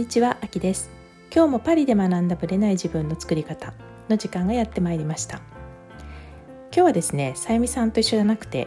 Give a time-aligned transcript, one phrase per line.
[0.00, 0.88] にちは、あきです。
[1.30, 3.74] 今日もパリで学んだブレない自分の作り方
[4.08, 5.42] の時間がやってまいりました。
[6.72, 8.66] 今日はですね、さゆみさんと一緒じゃなくて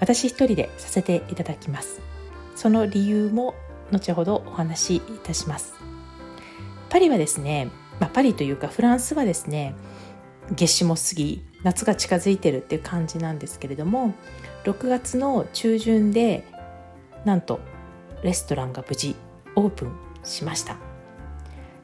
[0.00, 2.00] 私一人でさせていただきます。
[2.56, 3.54] その理由も
[3.92, 5.74] 後ほどお話しいたします。
[6.88, 7.68] パリはですね、
[8.00, 9.74] まあ、パリというかフランスはですね
[10.50, 14.14] 夏至も過ぎ夏が近づいてるっていう感じなんですけれども
[14.64, 16.42] 6月の中旬で
[17.26, 17.60] なんと
[18.22, 19.14] レストランが無事
[19.56, 20.76] オープンしました。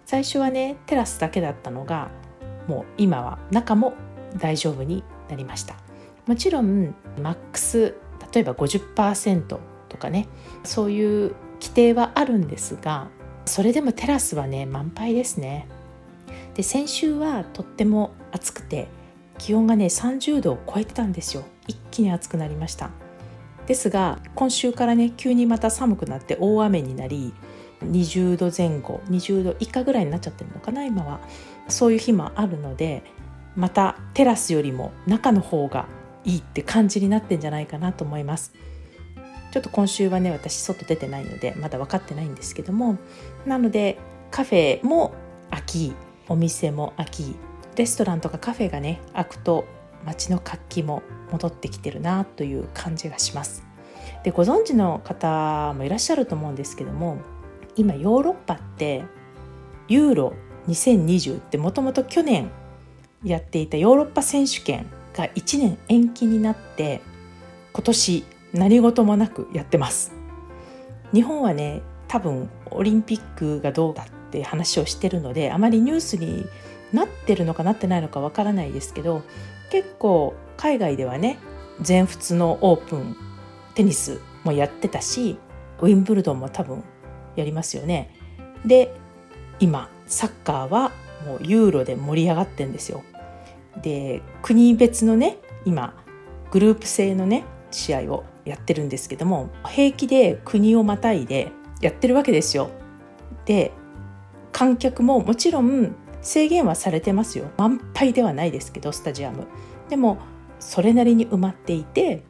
[0.06, 2.10] 最初はねテラスだけだったのが
[2.66, 3.94] もう今は中も
[4.38, 5.76] 大丈夫になりました。
[6.26, 7.94] もちろんマックス
[8.32, 9.42] 例えば50%
[9.88, 10.28] とかね
[10.64, 13.08] そういう規定はあるんですが
[13.44, 15.66] それでもテラスはね満杯ですね。
[16.54, 18.88] で先週はとっても暑くて
[19.38, 21.44] 気温がね30度を超えてたんですよ。
[21.66, 22.90] 一気に暑くなりました。
[23.66, 27.32] ですが今週からね急にまた寒くなって大雨になり
[27.84, 31.20] 20度前後20度以下ぐらいになっちゃってるのかな今は。
[31.68, 33.02] そういう日もあるので
[33.54, 35.86] またテラスよりも中の方が
[36.24, 38.52] いいって感じになってんじゃないかなと思います。
[39.52, 42.98] ちょっと今週はね私外出てないのでまだ分かってないんですけども。
[43.46, 43.98] なので
[44.30, 45.14] カフェも
[45.50, 45.94] 秋
[46.28, 47.34] お店も秋
[47.76, 49.64] レストランとかカフェがね開くと
[50.04, 53.64] 街の活気も戻ってきてるなという感じがします。
[54.22, 57.18] でご存知の方もいらっしゃると思うんですけども
[57.76, 59.04] 今ヨーロッパって
[59.88, 60.32] ユーロ
[60.68, 62.50] 2020ってもともと去年
[63.24, 67.00] やっていたヨーロッパ選手権が1年延期になって
[67.72, 70.12] 今年何事もなくやってます。
[71.12, 76.46] 日本はね多分オリンピックがどうだって話をしてるのであまりニュースに
[76.92, 79.22] なってるのかなってないのかわからないですけど
[79.70, 81.38] 結構海外ではね
[81.80, 83.16] 全仏のオープン
[83.74, 85.38] テニスもやってたし
[85.80, 86.82] ウィンブルドンも多分
[87.36, 88.14] やりますよね。
[88.64, 88.94] で
[89.58, 90.92] 今サッカーは
[91.26, 93.02] もうユーロで盛り上がってんですよ。
[93.82, 95.94] で国別のね今
[96.50, 102.70] グループ制のね試合をやってるんですけども平気で国をまたいでやってるわけですよ。
[103.44, 103.72] で
[104.52, 109.46] 観客ももちろん制限はされてますよ満杯ではないですけどスタジアム
[109.88, 110.18] でも
[110.58, 112.22] それなりに埋まっていて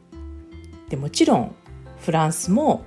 [0.89, 1.55] でもちろん
[1.99, 2.85] フランスも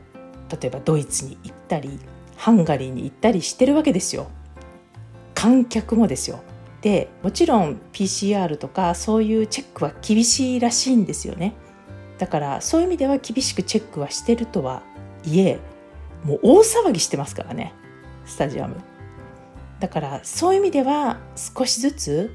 [0.51, 1.99] 例えばドイツに行ってたり
[2.37, 4.29] ハンガリーに行ったりしてるわけですよ。
[5.35, 6.41] 観客もですよ。
[6.81, 11.55] でもちろん PCR とかそういうチェックは厳しいらしいんですよね。
[12.19, 14.83] だからそういう意味では厳しくチェックはしてるとは
[15.25, 15.59] いえ
[16.25, 17.73] もう大騒ぎしてますからね。
[18.25, 18.77] スタジアム。
[19.81, 22.31] だからそういう意味では少しずつ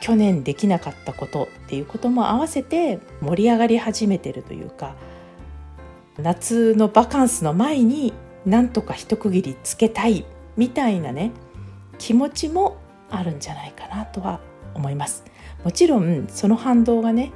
[0.00, 4.96] 去年できなかったことっていうことも合わせて盛り上がり始めてるというか
[6.18, 8.12] 夏のバカンスの前に
[8.46, 10.24] なんとか一区切りつけたい
[10.56, 11.32] みたいなね
[11.98, 12.76] 気持ちも
[13.10, 14.40] あるんじゃないかなとは
[14.74, 15.24] 思います。
[15.62, 17.32] もちろんその反動がね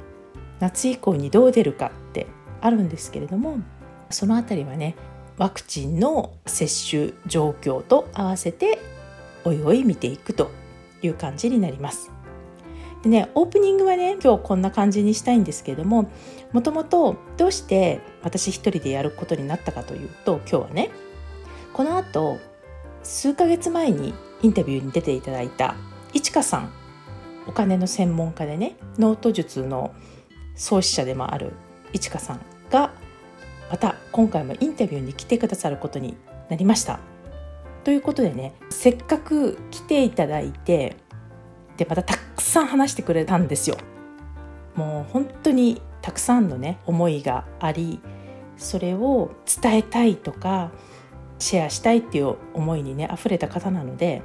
[0.59, 2.27] 夏以降にどう出るかって
[2.61, 3.59] あるんですけれども
[4.09, 4.95] そのあたりはね
[5.37, 8.79] ワクチンの接種状況と合わせて
[9.45, 10.51] おいおい見ていくと
[11.01, 12.11] いう感じになります。
[13.03, 16.11] でねオープニングはね今日こんな感じにしたいんですけれども
[16.51, 20.89] もともとどうして私一人でやることになったかというと今日はね
[21.73, 22.37] この後
[23.03, 25.75] 数ヶ月前にインタビューに出ていただいた
[26.13, 26.73] いちかさん
[27.47, 29.93] お金の専門家でねノート術の
[30.55, 31.53] 創始者でもある
[31.93, 32.91] いちかさんが
[33.71, 36.17] また今回もインタビューに来てくださることに
[36.49, 36.99] なりました。
[37.83, 40.97] ということでねせっかく来ていただいて
[41.77, 43.77] でまたたくさん話してくれたんですよ。
[44.75, 47.99] もう本当にたくさんのね思いがあり
[48.57, 50.71] それを伝えたいとか
[51.39, 54.21] シェアしたいっていう思いにね溢れた方なので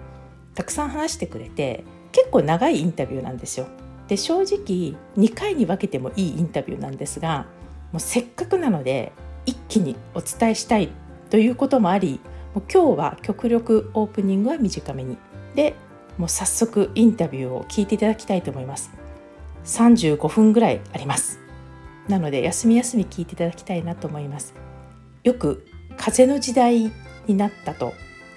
[0.54, 3.66] たくさん話してくれて結構長いインタビューなんですよ。
[4.08, 7.46] で正直2回に分けてもいいインタビューなんですが
[7.90, 9.12] もうせっかくなので
[9.46, 10.90] 一気にお伝えしたい
[11.30, 12.20] ということもあり
[12.54, 15.16] もう今日は極力オープニングは短めに
[15.54, 15.74] で
[16.18, 18.90] もう早速インタビューを聞いていただきたいと思います。
[19.64, 21.40] 35分ぐらいあります。
[22.08, 24.54] なので休み休み聞いていただきたいなと思います。
[25.22, 25.66] よく
[25.96, 26.92] 風の時代
[27.26, 27.94] になったと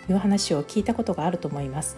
[0.09, 1.97] いう話を聞いたことがあると思います。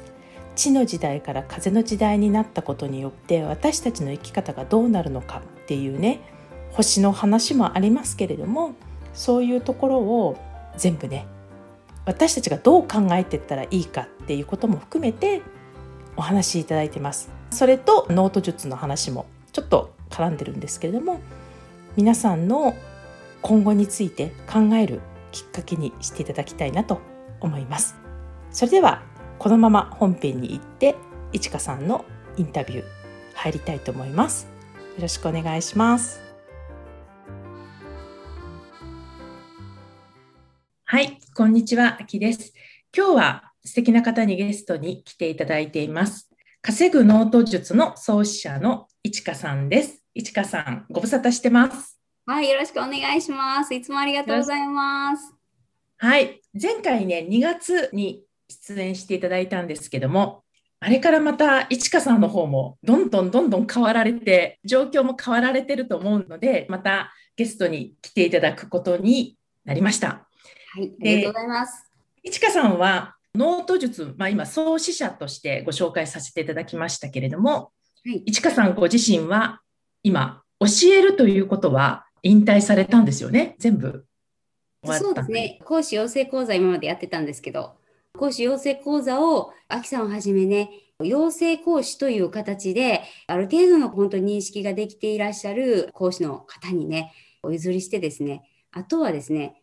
[0.56, 6.20] 地の時代から風の時代になったことによって私たちの生き方がどうなるのかっていうね
[6.72, 8.74] 星の話もありますけれども
[9.14, 10.38] そういうところを
[10.76, 11.28] 全部ね
[12.06, 15.42] 私たちがどう考えていったらいいかっていうことも含めて
[16.20, 17.30] お話しいただいてます。
[17.50, 21.22] それとノート術の話もちょっと絡んでるんですけれども
[21.96, 22.76] 皆さんの
[23.42, 25.00] 今後について考える
[25.32, 27.00] きっかけにしていただきたいなと
[27.40, 27.96] 思います。
[28.52, 29.02] それでは
[29.38, 30.98] このまま本編に行って
[31.32, 32.04] いちかさんの
[32.36, 32.84] インタビュー
[33.36, 34.50] 入りたいと思います。
[34.98, 36.20] よろしくお願いします。
[40.84, 42.54] はいこんにちはあきです。
[42.94, 46.30] 今日は素敵な方にゲストに来ていただいています
[46.62, 53.74] 稼ぐノート術の創始者のいちかさんですいちかさんご無沙汰してますはい、よろしくお願いします。
[53.74, 55.34] いつもありがとうございます。
[55.98, 60.44] はい、前回ね、2月に出演していただいたんですけども、
[60.80, 69.36] あれからまた、いちかさんの方も、どんどんどんどん変わられて、状況も変わられてると思うので、またゲストに来ていただくことに
[69.66, 70.08] なりました。
[70.08, 71.92] はい、ありがとうございます。
[72.22, 77.72] いちかさんは、ノート術、まあ、今、創始者としてご紹介させていただきましたけれども、
[78.06, 79.62] はい、いちかさんご自身は、
[80.04, 84.06] 今、教えるということは、引退されたんですよね、全部。
[84.84, 87.76] そうですね、講師養成講座、今までやってたんですけど、
[88.18, 90.72] 講師養成講座を、秋さんをはじめね、
[91.04, 99.62] 養成講師という形で、ある程度の本当に認識ができていらっしゃる講師の方にね、お譲りしてですね、あとはですね、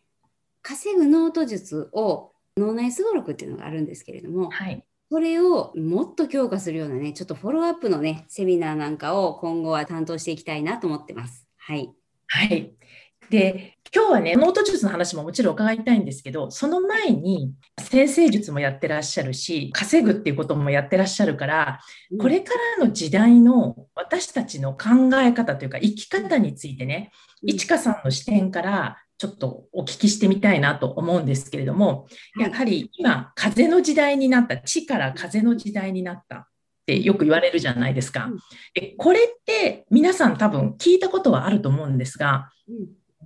[0.61, 11.47] 稼ぐノート術を脳内すごろくっていうのがあるんですけれども、はい、それをもっと強化するようなね、ちょっとフォローアップのね、セミナーなんかを今後は担当していきたいなと思ってます。
[11.57, 11.89] はい。
[12.27, 12.73] はい。
[13.29, 21.79] で、今日はね、ノート術の話ももちろん伺いたいんですけど、その前に占星術もやってらっしゃるし、稼ぐっていうこともやってらっしゃるから、
[22.19, 27.11] これからの時代の私たちの考え方というか生き方についてね、
[27.43, 32.07] いちかさんの視点からちょっとお聞きしてみたいなと思うんですけれども、
[32.39, 36.35] やはり今、風の時代になった、地から風の時代になった。
[36.37, 36.45] っ
[36.87, 38.29] てよく言われるじゃないですか。
[38.73, 42.49] でこれって皆さん多分聞いたことはあると思うんですが、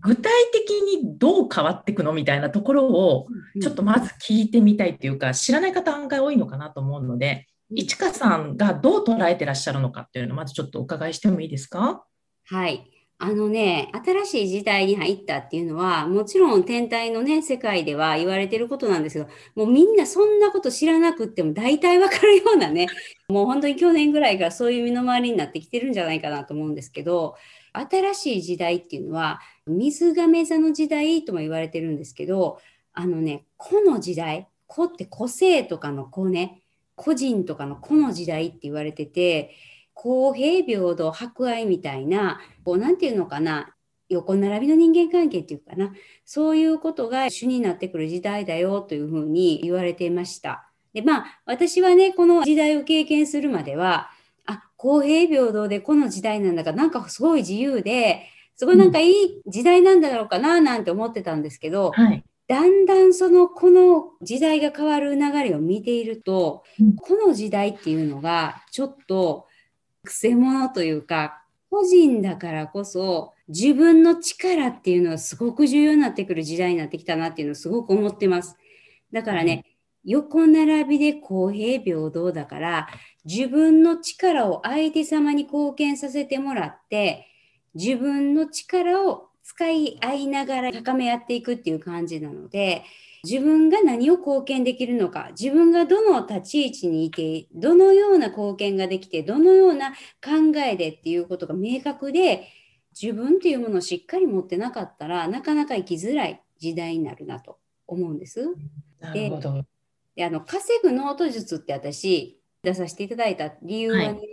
[0.01, 3.27] 具体的にどう変わっていくのみたいなところを
[3.61, 7.45] ちょっとまず聞いてみたいというか知らない方案外多いのかなと思うので、
[7.75, 12.03] いちかさんがどう捉えてらっしゃるのかっていうのをまずちょっとお伺いしてもいいですか？
[12.45, 12.83] はい。
[13.23, 22.87] あのね、新しい時代に入ったっていうのは、もちろん天体のね、世界では言われてることなんですけど、もうみんなそんなこと知らなくっても大体わかるようなね、
[23.29, 27.35] もう本当に去年ぐらいからそういう身の回りになってきてるんじゃないかなと思うんですけど、
[27.73, 32.57] 新しい時代っていうのは、水亀座の時代とも言われてるんですけど、
[32.91, 36.63] あのね、個の時代、個って個性とかの個ね、
[36.95, 39.55] 個人とかの個の時代って言われてて、
[39.93, 43.75] 公平平等博愛みたいなこうなんていうのかな
[44.09, 45.93] 横並びの人間関係っていうかな
[46.25, 50.67] そういうことが主になってくる時代だよというふうに言われていました。
[50.93, 54.09] でまあ私はねこの時代を経験するまでは
[54.45, 69.47] あ公平平等でこの時代なんだからなんかすごい自由ですごいなんかいい時代なんだろうかななんて思ってたんですけど、うんはい、だんだんそのこの時代が変わる流れを見ていると、うん、この時代っていうのがちょっと
[70.03, 78.57] くせ者というか、個人だからこそ自分の力っていうのはすごく重要になってくる時代になってきたなっていうのをすごく思ってます。
[79.11, 79.65] だからね、
[80.03, 82.87] 横並びで公平平等だから、
[83.23, 87.27] 自分の力を相手様に貢献させてもらって、
[87.75, 92.83] 自分の力を使い合いながら高め合っていくっていう感じなので、
[93.23, 102.47] 自分が何を貢献できるのか、自分がどの立ち位置にいて、どのような貢献ができて、どのような考えでっていうことが明確で、
[102.99, 108.53] 自分っていうものをしっかり持ってなかったらなかなか生きづらい時代になるなと思うんです。
[108.99, 109.65] なるほど。
[110.15, 114.30] であの稼ぐノート術って私出させていただいた理由はね、はい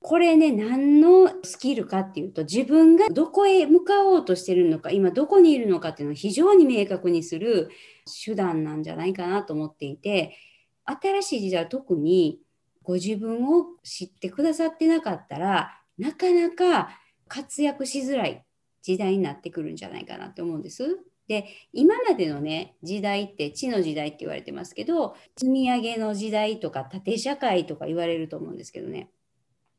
[0.00, 7.70] これね、何のスキルかっていうと、自分がどこへ向かおうとしてるのか、今どこにいるのかっていうのを非常に明確にする
[8.24, 10.36] 手段なんじゃないかなと思っていて、
[10.84, 12.40] 新しい時代は特に
[12.82, 16.90] ご自分を知ってくださってなかったら、なかなか
[17.26, 18.44] 活躍しづらい
[18.82, 21.00] 時代になってくるんじゃないかなと思うんです。
[21.26, 29.10] で今までのね時代って地の時代って言われてますけど積み上げの時代とか縦社会とか言われると思うんですけどね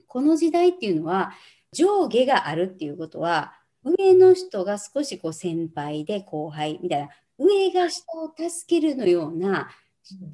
[0.10, 1.32] この時代っていうのは
[1.72, 9.70] 上下があるっていうことは上の人が少しこう先輩で後輩みたいな上が下を助けるのような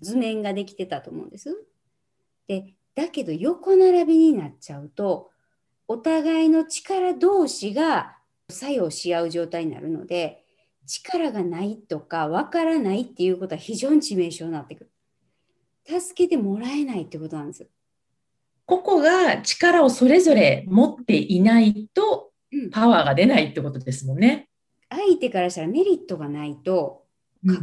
[0.01, 1.55] 図面ができてたと思うんです。
[2.47, 5.29] でだけど横並びになっちゃうと
[5.87, 8.17] お互いの力同士が
[8.49, 10.43] 作用し合う状態になるので
[10.87, 14.91] 力がないとかわからないっていうことは非常に致命傷になってくる。
[15.99, 17.67] 助けてもらえないってことなんです。
[18.65, 22.31] 個々が力をそれぞれ持っていないと、
[22.71, 24.47] パワーが出ないってことですもんね。
[24.89, 27.03] 相手からしたらメリットがないと、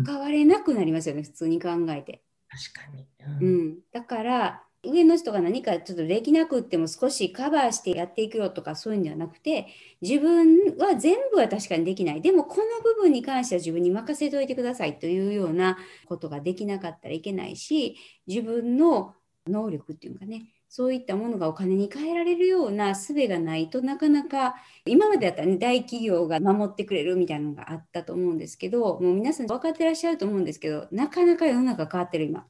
[0.05, 2.23] 関われなくなりますよね、普通に考えて。
[2.49, 3.07] 確かに。
[3.41, 9.69] ううんん、だから上の人が何かちょっとできなくっても少しカバーしてやっていくよとかそういうんじゃなくて
[10.01, 19.15] 自分は全部は確かにできないでもこの部分に関しては自分に任せておいてくださいというようなことができなかったらいけないし自分の
[19.47, 24.55] 能力っていうかねそういったものがお金に換えられるような術がないとなかなか
[24.87, 32.47] 今までだったらね大企業が守ってくれるみたいなのがあったと思うんですけどもう皆さん分かってらっしゃると思うんですけどなかなか世の中変わってる今。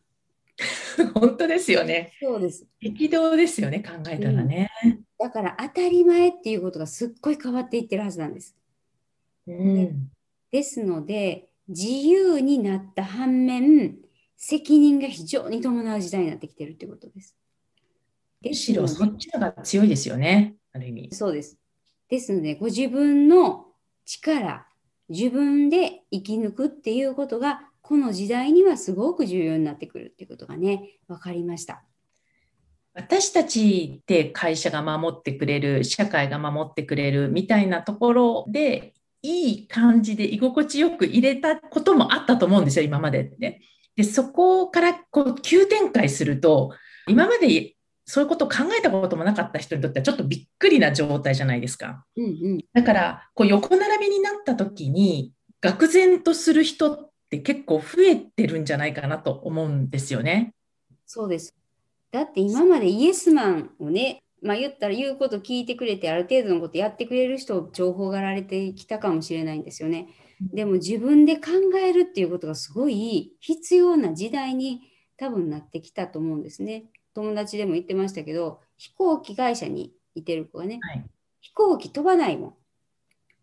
[1.15, 2.13] 本当ですよね。
[2.23, 2.65] そうです。
[2.81, 4.71] 激動ですよね、考えたらね。
[5.19, 8.57] だから当たり前っていうことがすっごい変わっていってるはずなんです。
[9.49, 10.11] うん。
[10.53, 13.99] ですので、自由になった反面、
[14.37, 17.37] 責任が非常に伴う時代になってきてるってことです。
[18.45, 21.09] むしろそっちのが強いですよね、ある意味。
[21.13, 21.59] そうです。
[22.09, 23.67] ですので、ご自分の
[24.05, 24.67] 力、
[25.09, 31.85] 自分で生き抜くっていうことが、この時代にはすごく重要になってくるっていうことがね、分かりました。
[32.95, 43.61] 私たちって会社が守ってくれる、社会が守ってくれるみたいなところで、いい感じで居心地よく入れたこともあったと思うんですよ、今までって。
[43.97, 46.73] で、そこからこう急展開すると、
[47.09, 47.75] 今まで
[48.13, 52.05] そういうことを考えたこともなかった人にとってはちょっとびっくりな状態じゃないですか。
[52.15, 52.59] うんうん。
[52.75, 60.53] だから、こう横並びになった時に、愕然とする人って結構増えてるんじゃないかなと思うんですよね。
[61.07, 61.55] そうです。
[62.11, 70.09] だって今までイエスマンをね、まあ言ったら言うこと聞いてくれてある程度のことやってくれる人を情報がられてきたかもしれないんですよね。
[70.53, 71.49] でも自分で考
[71.83, 74.83] えるっていうことがすごい必要な時代に
[75.17, 76.85] 多分なってきたと思うんですね。
[77.15, 81.05] 友達でも言ってましたけど、飛行機会社にいてる子がね、はい。
[81.41, 82.55] 飛行機飛ばないもん。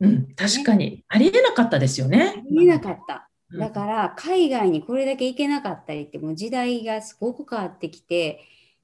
[0.02, 1.04] うん、確かに。
[1.08, 2.44] ありえなかったですよね。
[2.50, 3.14] 見えなかった。
[3.14, 8.42] うんだから海外にこれだけ行けなかったりってもう時代がすごく変わってきて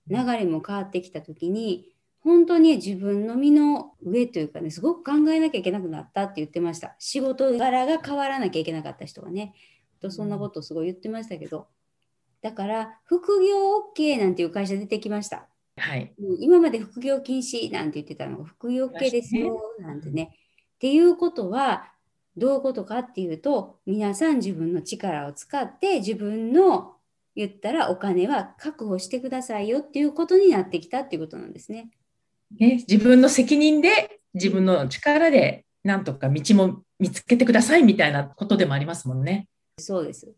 [0.09, 1.91] 流れも変わってきた時に
[2.23, 9.53] 本当に自分の身の上というかねすごく考えなきゃいけなくなったって言ってました仕事柄が変わらなきゃいけなかった人がね
[10.01, 11.67] とそんなことをすごい言ってましたけど
[12.45, 15.47] だから副業 OK なんていう会社出てきました
[15.77, 16.13] はい。
[16.19, 20.29] うん今まで副業禁止なんて言ってたのが副業 OK ですよなんてね。
[20.75, 21.91] っていうことは
[22.37, 26.93] どういうことかっていうと皆さん自分の力を使って自分の
[27.35, 31.89] 言ったらお金は確保してくださいよっていうことになってきたっていうことなんですね。
[32.59, 39.47] ね、自分の責任で、自分の力で、なんとか道も見つけてくださいみたいなことでもありますもんね。
[39.79, 40.31] そうです。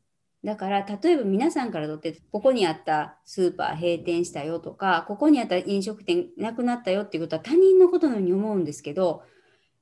[0.48, 9.24] だから例えば皆さんからとってここにあったスーパー閉店したよとかここにあった飲食店なくなったよっていうことは他人のことのように思うんですけど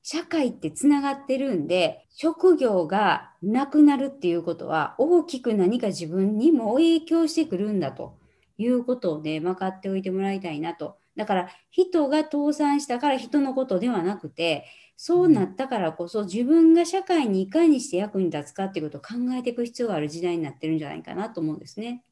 [0.02, 8.18] 社会ってつながってるんで職業がなくなるっていうことは大きく何か自分にも影響してくるんだと
[8.58, 10.96] いうことをね分かっておいてもらいたいなと。
[11.14, 14.66] だから人が倒産したから人のことではなくて
[14.96, 22.02] そうなったからこそ自分が社会にいかにして役に立つかっていうことを考えていく必要がある時代になってるんじゃないかなと思うんですね。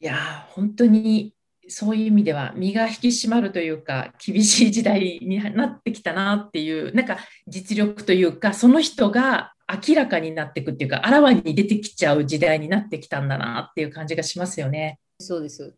[0.00, 1.34] いやー、本当に
[1.68, 9.52] そういう意味では身が引き締まるというか、厳しい時代になってきたなっていう、なんか実力というか、その人が
[9.86, 14.98] 明らかになっていくっていうか、あらわに出てきちゃう時代になってきたんだなっていう感じがしますよね。
[15.20, 15.76] そうです。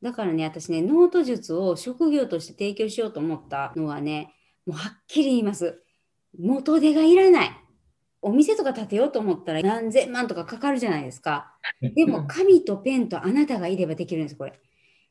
[0.00, 4.34] だからね、私ね、ノート術を職業として提供しようと思ったのはね、
[4.66, 5.82] もうはっきり言います。
[6.38, 7.50] 元手がいらない。
[8.20, 11.56] お店とか建てようと思ったら何千万とかかかるじゃないですか。
[11.80, 14.52] でも紙とペンとあなたがいればできるんです、これ。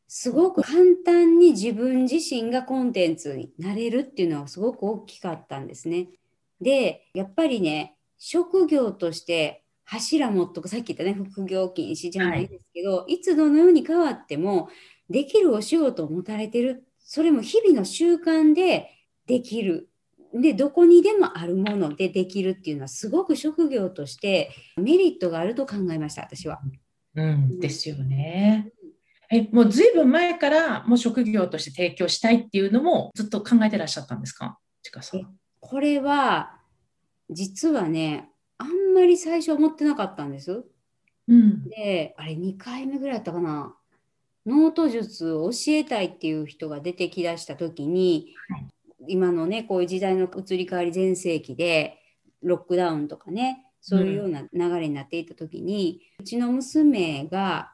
[0.07, 6.07] すごく簡単に自分自身がコンテンツになれるっていうのはすごく大きかったんですね。
[6.59, 14.69] で、やっぱりね、職業として柱持っとく、さっき言ったね、副業禁止じゃないですけど、い、つどのように変わっても、
[15.09, 18.89] できるお仕事を持たれてる、それも日々の習慣で
[19.27, 19.89] できる。
[20.33, 26.59] で、どこにでもあるものでできるっていうのは、すごく職業としてメリットがあると考えました、私は。
[27.15, 28.71] うん、ですよね。
[29.29, 34.57] え、もうずいぶん前からもう職業として提供したいっていうのもずっと考えてらっしゃったんですか？
[34.81, 35.38] ちかさん。
[35.59, 36.57] これは、
[37.29, 40.63] 実はね、あんまり最初思ってなかったんです。
[41.27, 41.69] うん。
[41.69, 43.75] で、あれ2回目ぐらいだったかな。
[44.45, 48.65] ノート術を教えたいっていう人が出てきだした時に、はい
[49.08, 51.98] 今のね、こういう時代の移り変わり全盛期で、
[52.41, 57.74] ロックダウンとかね、そういうような流れになっていた時に、うちの娘が、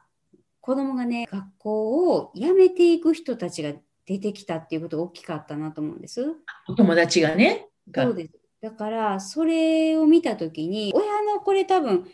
[0.60, 3.72] 子供がね、学校を辞めていく人たちが
[4.06, 6.34] 出てきたっていうことが大きかったなと思うんです。
[6.68, 8.32] お友達がね、がそうです。
[8.60, 12.06] だから、それを見たときに、親のこれ多分、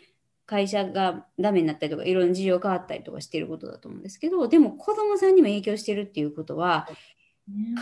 [0.45, 6.87] 会社がダメになったりとかいろんな事情変わったりとかしてることだと思うんですけどでも子供さんにも影響してるっていうことは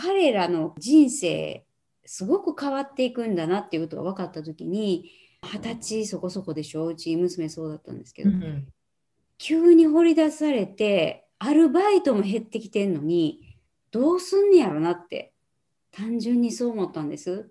[0.02, 1.64] 彼らの人生
[2.04, 5.10] すごく変わっていくんだなっていうことが分かった時に
[5.42, 6.86] 二十歳そこそこでしょ？
[6.86, 8.66] うち娘そうだったんですけど、うん、
[9.38, 13.56] 急に掘り出されてアルバイトも減ってきてんのに
[13.90, 15.32] どうすんねやろなって
[15.92, 17.50] 単純にそう思ったんです。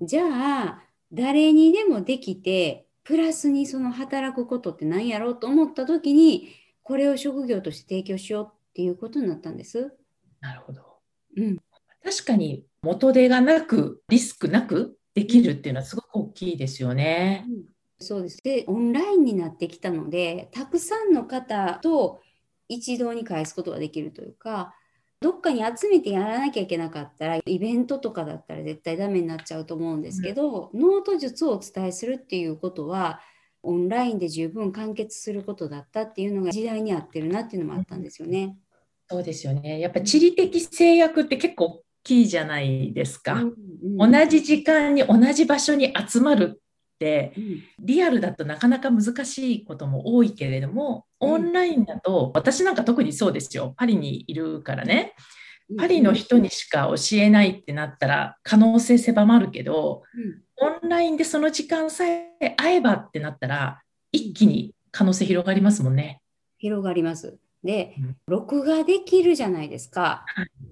[0.00, 6.48] うん、じゃあ誰にでもできてプラスにその働くことって何やろうと思った時に
[6.82, 9.94] これを職業として提供しようっていうことになったんです。
[10.40, 10.87] なるほど。
[11.36, 11.56] うん、
[12.04, 17.44] 確かに元手がなくリスクなくできるっていうのはすごく大きいですよね。
[17.48, 17.64] うん、
[17.98, 22.20] そうですでオンラインになってきたのでたくさんの方と
[22.68, 24.74] 一堂に会すことができるというか
[25.20, 33.20] どっかに集めてやらなきゃいけなかったらイベントとかだったら絶対ダメになっちゃうと思うんですけど、うん、ノート術をお伝えするっていうことは
[33.64, 38.56] オンラインで十分完結することだったっていうのが時代に合ってるなっていうのもあったんですよね。
[39.10, 39.80] そうですよね。
[39.80, 43.34] やっぱ地理的制約って結構キーじゃないですか。
[43.34, 43.54] うん
[44.00, 46.58] うん、同じ時間に同じ場所に集まるっ
[46.98, 53.74] て、うん、リアルだとなかなか難しいことも多いけれども、オンラインだと、私なんか特にそうですよ。
[53.76, 55.14] パリにいるからね。
[55.76, 60.02] パリの人にしか教えないってなったら可能性狭まるけど、
[60.56, 66.22] オンラインでその時間さえ会えばってなったら一気に可能性広がりますもんね。
[66.58, 67.38] 広がります。
[67.64, 67.96] で、
[68.26, 70.24] 録画できるじゃないですか。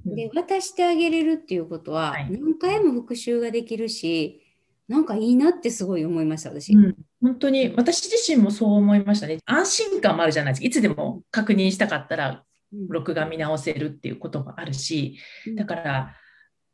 [0.04, 4.42] で、渡してあげれるっていうことは、何回も復習ができるし、
[4.88, 6.72] なんかいいなってすごい思いました、私。
[6.72, 9.38] うん、本当に、私自身もそう思いましたね。
[9.44, 10.66] 安心感もあるじゃないですか。
[10.66, 12.44] いつでも確認したかったら、
[12.88, 15.18] 録画見直せるっていうこともあるし、
[15.56, 16.16] だから、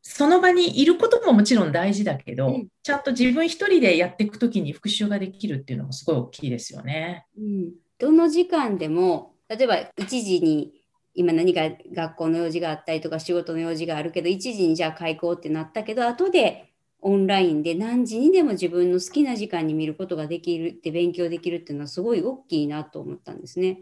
[0.02, 7.24] その場にいることももちろん大事だけど、うん、ちゃんと自分一人でやっていくときに復習ができるっていうのもすごい大きいですよね。
[7.38, 10.72] うん、どの時間でも例えば1時に
[11.14, 11.62] 今何か
[11.94, 23.80] 学校の用事があったりとか仕事の用事があるけど1時にじゃあ開校ってなったけど後でオンラインで何時にでも自分の好きな時間に見ることができるって勉強できるっていうのはすごい大きいなと思ったんですね。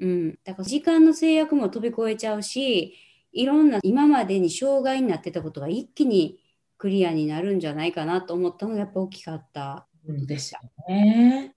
[0.00, 2.94] うん、だから時間の制約も飛び越えちゃうし
[3.32, 6.40] いろんな今までに障害になってたことが一気に
[6.78, 11.54] クリアになるんじゃないかなと思ったのがやっぱ大きかったですよね。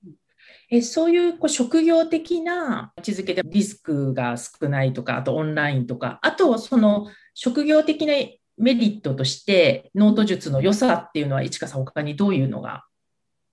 [0.71, 8.13] えそういうこう職業的な位置づけでリスクが少ないとか、あとオンラインとか、あとその職業的な
[8.57, 12.85] メリットとしてノート術の良さっていうのは、いちかさん、他にどういうのが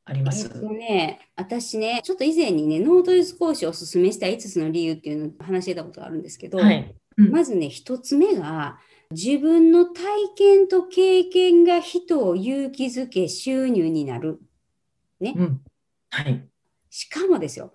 [0.05, 8.79] あります、えっとね、私ね、ちょっと以前にね、ノート術講師をおすすめした5つの理由っていうのを話してたことがあるんですけど、はいうん、まずね、1つ目が、
[9.11, 10.03] 自分の体
[10.37, 14.41] 験と経験が人を勇気づけ収入になる。
[15.21, 15.35] ね。
[15.37, 15.61] うん、
[16.11, 16.49] はい。
[16.95, 17.73] しかもですよ、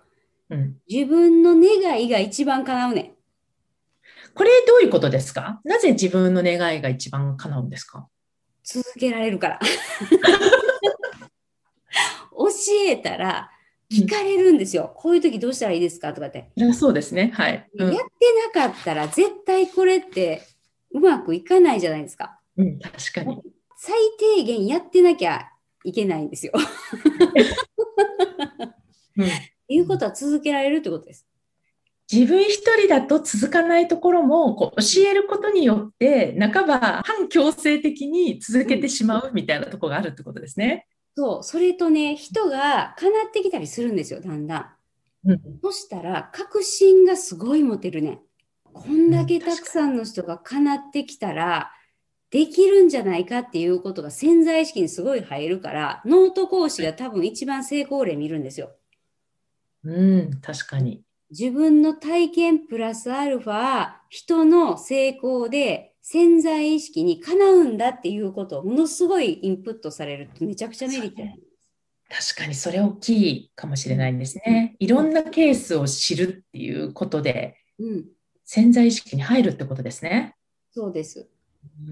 [0.48, 3.14] うん、自分の願いが一番叶うね
[4.34, 5.60] これどういうことですか？
[5.64, 8.06] なぜ自分の願いが一番叶うんですか？
[8.62, 9.58] 続けられるから。
[12.30, 12.46] 教
[12.86, 13.50] えたら
[13.90, 14.92] 聞かれるんですよ。
[14.94, 16.52] うん、こういう時どうしたらいいですかとかって。
[16.72, 17.32] そうですね。
[17.34, 18.02] はい、うん、やって
[18.60, 20.42] なかったら絶対これって
[20.92, 22.38] うまくいかないじゃないですか。
[22.56, 23.42] うん、確かに。
[23.76, 23.96] 最
[24.36, 25.48] 低限やってなきゃ
[25.82, 26.52] いけないんですよ。
[29.18, 29.28] うん、
[29.68, 31.26] いうことは続けられるってことです。
[32.10, 40.86] 自分一人だと続かないところもこう教えることによって半ば反強制的に続けてしまうみたいなところがあるってことですね。
[41.18, 44.78] そう、それとね、人が叶ってきたりするんですよ、だんだ
[45.24, 45.30] ん。
[45.30, 48.20] うん、そしたら、確信がすごい持てるね。
[48.72, 51.72] こんだけたくさんの人が叶ってきたら、
[52.30, 58.70] できるんじゃないかっていうことが潜在意識にすごい入るから、ノート講師が多分一番成功例見るんですよ。
[59.84, 61.02] うん、確かに。
[61.30, 71.16] 自分の体験プラスアルファ、人の成功で潜在意識にかなうんだっていうことをものすごいインプットされるってめちゃくちゃメリット
[72.10, 74.76] 確かにそれ大きいかもしれないんですね。
[74.78, 78.06] いろんなケースを知るっていうことで、うん、
[78.46, 80.34] 潜在意識に入るってことですね。
[80.72, 81.28] そうです。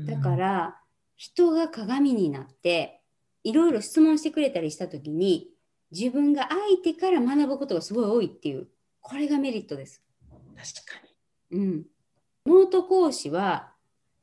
[0.06, 0.80] だから、
[1.16, 3.02] 人が鏡になって
[3.44, 5.48] いろいろ質問してくれたりした時に
[5.90, 8.68] 自分が相手から学ぶことがすごい多いっていう、
[9.00, 10.02] これがメリットです。
[10.56, 11.06] 確か
[11.50, 11.58] に。
[11.58, 11.86] うん。
[12.46, 13.72] ノート講師は、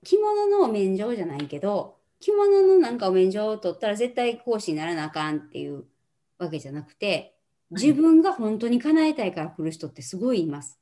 [0.04, 5.86] 着物のお免状じゃないけど、着物のなんかお免状を取ったら絶対講師にならなあかんっていう
[6.38, 7.36] わけじゃなくて、
[7.71, 10.80] 自分が本当に叶えたいから来る人ってすごいいます。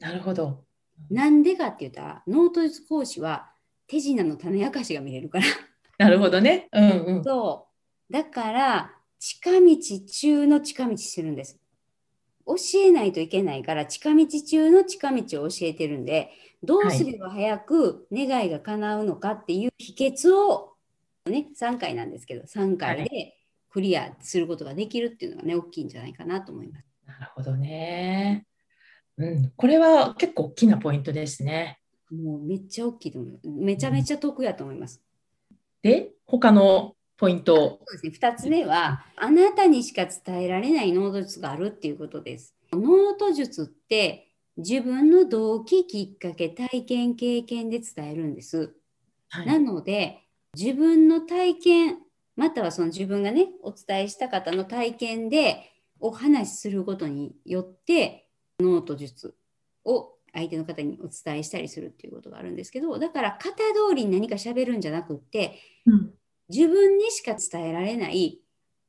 [0.00, 0.64] なるほど。
[1.10, 3.50] なんでかって言ったら、ノート術講師は
[3.86, 5.44] 手品の種明かしが見れるから。
[5.98, 6.68] なるほどね。
[6.72, 7.24] うんうん。
[7.24, 7.68] そ
[8.10, 8.12] う。
[8.12, 8.92] だから、
[9.24, 11.56] 近道中の近道するんです。
[12.44, 20.72] 教えないといけないから近道中の近道を教えてるんでどうすれば早く願いが叶うのかっていう秘訣を、
[21.26, 23.36] ね、3回なんですけど3回で
[23.70, 26.86] クリアすることができるっていうのがね大きいんじゃないかなと思います。
[27.06, 28.44] なるほどね。
[29.18, 31.78] うん、これは結構大きなポイントですね。
[32.10, 33.40] もうめっちゃ大きいと思う。
[33.44, 35.00] めちゃめちゃ得やと思います。
[35.80, 37.54] で、他のポイント。
[37.54, 38.28] そうですね。
[38.30, 42.56] 2つ目は、あなたにしか伝えられないノート術があるっていうことです。
[42.72, 48.74] ノート術って自分の動機、きっかけ、体験、経験で伝えるんです。
[49.28, 50.18] はいなので、
[50.54, 51.98] 自分の体験、
[52.34, 58.26] またはその自分がね、お伝えした方の体験でお話しすることによって、
[58.58, 59.36] ノート術
[59.84, 66.14] を相手の方にお伝えしたりするっていうことがあるんですけど、だから型通りに何か喋るんじゃなくって、うん
[66.52, 68.40] 自分にしか伝えられない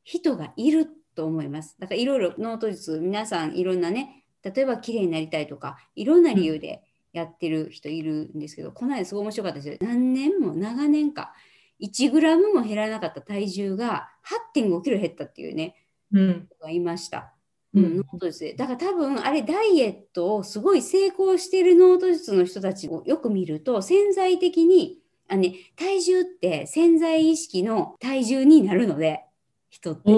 [0.04, 1.76] 人がいると思います。
[1.80, 9.78] だからいろいろノート術、皆さんいろんなね、例えば綺麗になりたいとか、いろんな理由でやってる人いるんですけど、この間すごい面白かったですよ。
[9.82, 11.34] 何年も長年か、
[11.80, 14.10] 1グラムも減らなかった体重が
[14.56, 15.76] 8.5キロ減ったっていうね、
[16.12, 17.34] うん人がいました。
[17.74, 18.54] ううんん、ノート術で。
[18.54, 29.26] だから多分あれダイエットをすごい成功しているノート術の人たちをよく見ると潜在的にあ、ね、体重って潜在意識の体重になるので
[29.70, 30.12] 人って。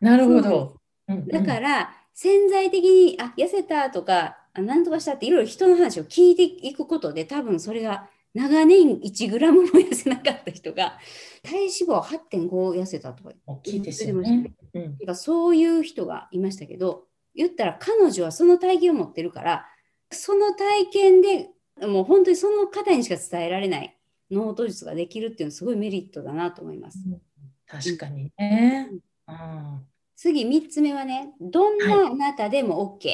[0.00, 0.76] なるほど。
[1.08, 10.98] うんだから潜在的にあ痩せたとかあなんとかしたっていろいろ人の話を聞いていくことで多分それが長年1グラムも痩せなかった人が
[11.42, 12.48] 体脂肪8.5
[12.80, 14.52] 痩せたとか大きいですよね。
[14.74, 19.66] うんてかそういう人がいましたけど言ったら彼女はその体験を持ってるから
[20.10, 21.50] その体験で
[21.86, 23.96] もう本当にその方にしか伝えられない
[24.30, 26.98] ノート術ができるっていうのはすごいメリットだなと思います。
[27.66, 28.90] 確かにね。
[29.28, 33.10] うん次3つ目はねどんなあなたでも OK、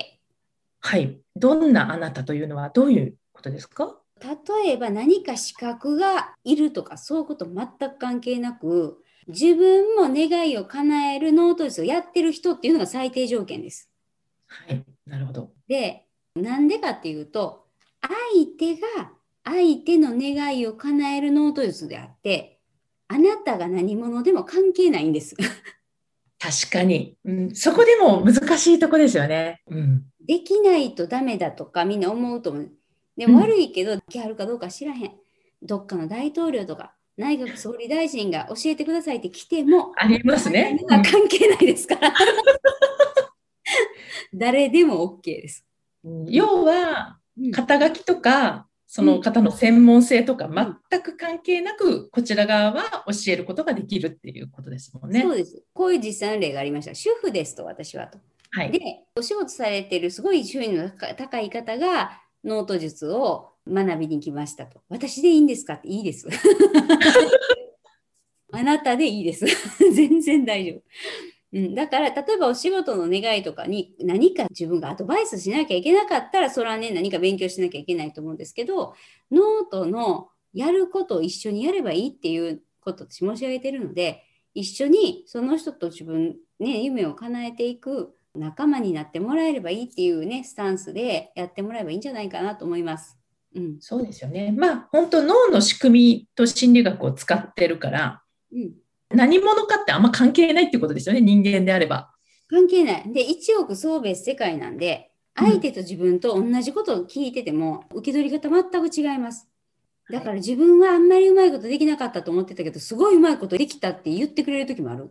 [0.81, 1.18] はい。
[1.35, 3.97] どんなあなたというのはどういうことですか？
[4.21, 13.90] 例えば何か資格がいるとかそういうこと全く関係なく自分も願いを叶えるノート術をやってる人っていうのが最低条件です。
[14.47, 14.85] はい。
[15.07, 15.53] なるほど。
[15.66, 17.66] で、なんでかっていうと、
[18.03, 19.12] 相手が
[19.50, 22.61] 相手の願いを叶えるノート術であって、
[23.08, 25.34] あなたが何者でも関係ないんです。
[26.38, 27.54] 確かに、うん。
[27.54, 29.62] そこでも難しいとこですよね。
[29.66, 30.04] うん。
[30.20, 32.70] できないとダメだとかみんな思うと思う。
[33.16, 35.12] でもうん悪いけど、できはるかどうか知らへん。
[35.62, 40.78] どっかの大統領とか内閣総理大臣が教えてくださいって来ても、ありますね。
[40.88, 42.14] 関係ないですから。
[44.34, 45.64] 誰でも OK です。
[46.04, 50.48] うん要は、うん肩書きとか、その方の専門性とか
[50.90, 55.37] 全く関係なく、こちら側は教えることができるっていうことですもんねそう。
[55.37, 55.62] です。
[55.74, 56.94] こういう実際の例がありました。
[56.94, 58.18] 主婦ですと、私はと。
[58.51, 58.72] はい。
[58.72, 58.81] で、
[59.14, 64.81] お仕事されてるすごい収入の高高い方がノート術を学びに来ましたと。
[64.88, 66.27] 私でいいんですかっていいです。
[68.53, 69.44] あなたでいいです。
[69.92, 70.83] 全然大丈夫。
[71.52, 78.94] うん、だから、例えばお仕事の願いとかに何か自分がアドバイスしなきゃいけなかったら、それはね、何か勉強しなきゃいけないと思うんですけど、
[79.30, 93.18] ノートのやることを一緒にやればいいっていうことを申し上げてるので、一緒にその人と自分、ね、夢を叶えていく仲間になってもらえればいいっていうね、スタンスでやってもらえばいいんじゃないかなと思います。
[93.54, 93.76] うん。
[93.80, 94.52] そうですよね。
[94.56, 98.72] まあ、本当脳の仕組みと心理学を使ってるから、うん。
[99.11, 102.11] 何者かってあんま関係ないってことですよね、人間であれば。
[102.49, 103.12] 関係ない。
[103.12, 109.49] で、一億総別世界なんで、相手と自分と同じことを聞いてても、受け取り方全く違います。
[110.11, 115.11] だから自分はあんまりうまいことできなかったと思ってたけど、すごいうまいことできたって言ってくれる時もある。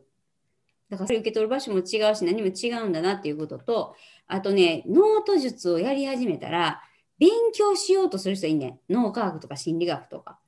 [0.90, 3.96] だからそれ受け取る場所も違うし、何も違うんだなっていうことと、
[4.28, 6.82] あとね、ノート術をやり始めたら、
[7.20, 8.80] 勉強しようとする人いいね。
[8.90, 10.40] 脳科学とか心理学とか。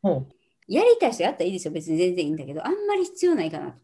[0.69, 1.73] ほやりたい人やったらいいですよ。
[1.73, 3.77] 別に全然いいんだけど、あんまり必要ないかなと。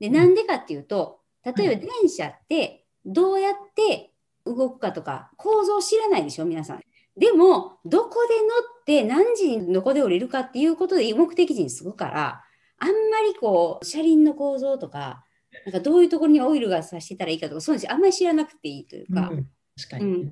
[0.00, 4.12] で、なんでかっていうと、例えば電車ってどうやって
[4.46, 6.80] 動くかとか構造知らないでしょ、皆さん。
[7.16, 8.46] でも、どこで乗
[8.80, 12.44] って何時にどこで降りるかっていうことで目的地に着くから、
[12.78, 12.94] あんま
[13.26, 15.24] りこう、車輪の構造とか、
[15.64, 20.04] なんかどういうところにオイルがさしてたらいいかとか、そういうのあんまり知らなくていいというか、うん、確かに。
[20.04, 20.30] うん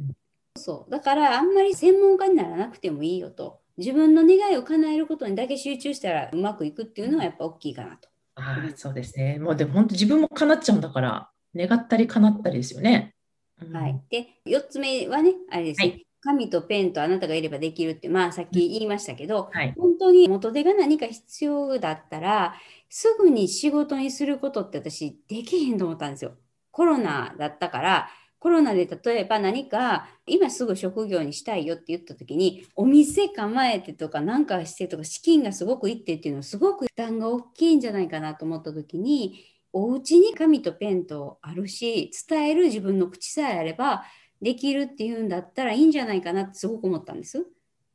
[0.55, 0.91] そう。
[0.91, 3.62] だから、あんまり専門家にならなくてもいいよと。
[3.83, 8.09] 自分の願いを叶えることにだけ集中したらうまくいくっていうのはやっぱ大きいかなと。
[8.37, 9.39] ああ、そうですね。
[9.39, 13.15] もうでも本当自分も叶っちゃうんだから、願ったり叶ったりですよね。
[13.61, 14.01] うんはい。
[14.11, 15.89] で、4つ目はね、あれですね。
[15.89, 19.75] は紙とペンとあなたがいればできるって、まあさっき言いましたけど、はい。
[19.77, 22.55] 本当に元手が何か必要だったら、
[22.89, 26.37] すぐに仕事にすることって私できへんと思ったんですよ。
[26.71, 28.09] コロナだったから、
[28.43, 44.03] コロナで例えば何か今すぐ職業にしたいよって言った時にお店構えてとか何かしてとか資金がすごくいってっていうのはすごく負担が大きいんじゃないかなと思った時にお家に紙とペンとあるし伝える自分の口さえあれば
[44.41, 47.47] できるっていうんだったらいいんじゃないかなってすごく思ったんです。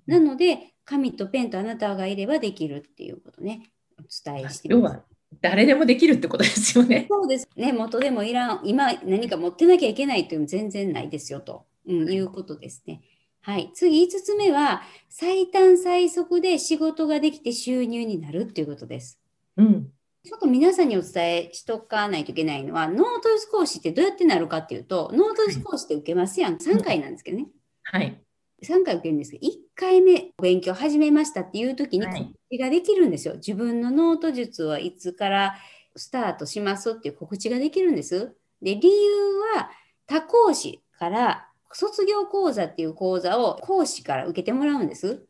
[0.05, 3.63] なので紙とペンとあなたがいればできるっていうことね
[3.99, 4.79] お伝えしてます。
[4.79, 5.03] 要は、
[5.41, 7.07] 誰でもできるってことですよね。
[7.09, 13.01] そうですね、元でもいらん、今何か持ってなきゃいけないというのも全然ないですよと、うん、いうことですね。
[13.41, 19.19] はい、次5つ目は最短最速で仕事ができて収入になるっていうことです。
[19.55, 19.89] うん。
[20.25, 27.47] ちょっと皆さんにお伝えしとかないといけないのは、ノート術講師ってどうやってなるかっていうと、ノート術講師って受けますやん、3回なんですけどね。
[27.83, 28.21] はい。
[28.63, 33.35] 3回受けるんですけど、1回目勉強始めましたっていう時にはい告知ができるんですよ。
[33.35, 35.55] 自分のノート術はいつから
[35.95, 38.35] スタートしますっていう告知ができるんです。
[38.61, 39.69] で、理由は
[40.07, 45.25] 他講師から卒業講座っていう講座を講師から受けてもらうんです。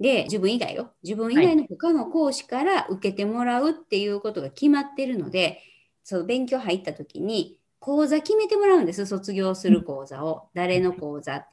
[0.00, 0.92] で、自分以外よ。
[1.04, 5.60] 自分以外の他の講師から受けてもらうっていうことが決まってるので、
[6.02, 9.06] その勉強入った時に講座決めてもらうんです。
[9.06, 10.48] 卒業する講座を。
[10.54, 11.44] 誰の講座で、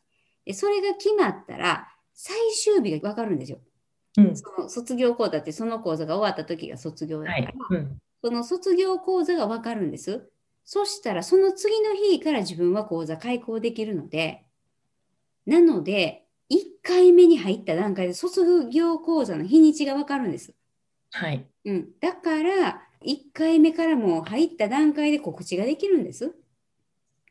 [0.54, 3.60] それが決まったら、最終日が分かるんですよ。
[4.18, 4.36] うん。
[4.36, 7.54] その卒業講座ってその講座が終わった時が卒業だから、はい。
[7.72, 7.98] うん。
[8.24, 10.30] その卒業講座が分かるんです。
[10.66, 14.46] そしたら、その次の日から自分は講座開講できるので、
[15.46, 20.54] なので、1回目に入った段階で卒業講座の日にちが分かるんです。
[21.12, 21.46] はい。
[21.66, 26.36] うん、だから、1回目からもう入った段階で告知ができるんです。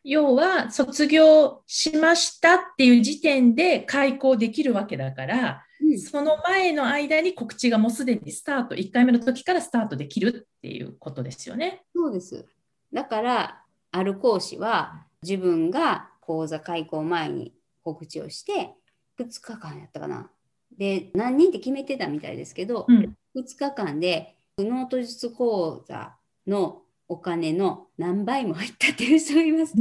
[0.04, 11.82] 要は、卒業しましたっていう時点で開講できるわけだから、うん、その前の間に告知がもうすでにスタート、1回目の時からスタートできるっていうことですよね。
[11.94, 12.46] そうです。
[12.92, 18.74] だから、ある講師は自分が講座開講前に告知をして、
[19.18, 20.30] 2日間やったかな。
[20.76, 23.16] で、何人って決めてたみたいですけど、うん。
[23.36, 26.14] 2日間でノート術講座
[26.46, 29.74] のお金の何倍も入ったっていう人がいます。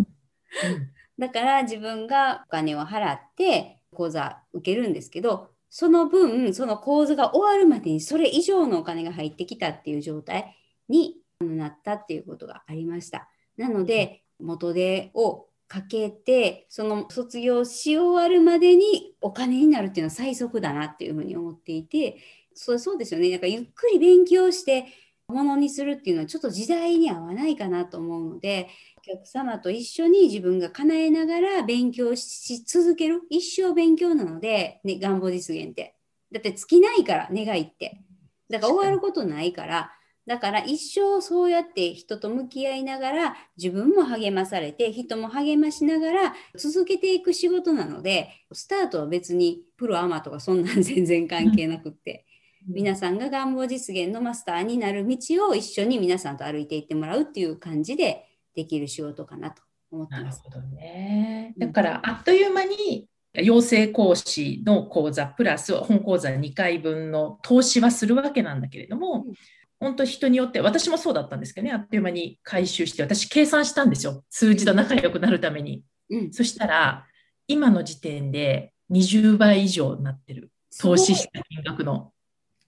[1.20, 10.56] だから自分がお金を払って講座受けるんですけど、その分、その講座が終わるまでにそれ以上のお金が入ってきたっていう状態
[10.88, 13.30] になったっていうことがありました。
[13.58, 22.18] なので、元手をかけて、その卒業し終わるまでにお金になるっていうのは最速だなっていうふうに思っていて、
[22.54, 23.30] そうそうですよね。
[23.30, 24.86] なんかゆっくり勉強して
[25.28, 33.22] ものにするっていうのはちょっと時代に合わないかなと思うので、お客様と一緒に自分が叶えながら勉強し続ける。
[33.30, 35.96] 一生勉強なので、ね、願望実現って。
[36.32, 38.02] だって尽きないから、願いって。
[38.50, 39.92] だから終わることないから、
[40.28, 52.26] だから一生そうやって人と向き合いながら自分も励まされて人も励ましながら続けていく仕事なのでスタートは別にプロアマとかそんなん全然関係なくって
[52.68, 58.26] 皆さんが願望実現のマスターになる道を一緒に皆さんと歩いていってもらうっていう感じで
[58.56, 60.44] できる仕事かなと思ってます。
[60.50, 61.54] なるほどね。
[61.58, 69.34] だから、あっという間に養成講師の講座プラス本講座2回分の投資はするわけなんだけれども、うん
[69.80, 74.24] 本当人によって、私もそうだったんですけどね、あっという間に回収して、私計算したんですよ。
[74.30, 75.84] 数字と仲良くなるために。
[76.10, 77.06] うん、そしたら、
[77.48, 80.52] 今の時点で20倍以上になってる。
[80.80, 82.12] 投資した金額の。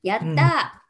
[0.03, 0.81] やった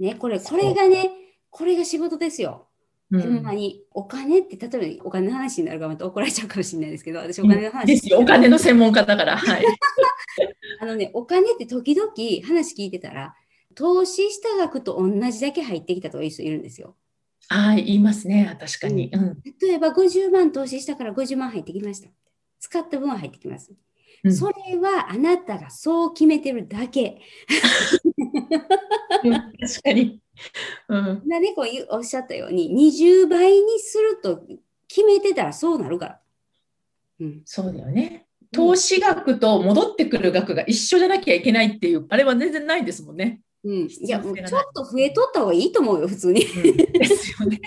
[0.00, 1.10] ー、ね、これ、これがね、
[1.50, 2.68] これが仕事ですよ。
[3.10, 9.36] うほんまに、お金って、例えばお金の話になるかまた怒られちゃうかもしれないですけど、私お金の話ですよ、お金の専門家だから。
[9.36, 9.64] はい。
[10.80, 12.10] あのね、お金って時々
[12.46, 13.34] 話聞いてたら、
[13.74, 16.96] 投資した額と同じだけ入ってきたという人いるんですよ。
[17.48, 19.10] ああ、言いますね、確かに。
[19.12, 19.42] うん。
[19.60, 22.08] 例えば50万投資したから50万入ってきました。
[22.58, 23.72] 使った分は入ってきます。
[24.24, 27.20] うんそれはあなたがそう決めてるだけ。
[29.24, 30.20] うん確かに。
[30.88, 31.22] うん。
[31.26, 34.42] なね、こうおっしゃったように、20倍にすると
[34.88, 36.20] 決めてたらそうなるから。
[37.20, 37.42] うん。
[37.44, 38.26] そうだよね。
[38.52, 43.40] 投資額と戻ってくる額が一緒じゃなきゃいけないっていう、あれは全然ないですもんね。
[43.64, 44.34] うん、いや、ちょっ
[44.74, 46.40] と増えとった方がいいと思うよ、普通に。
[46.40, 47.60] ですよね。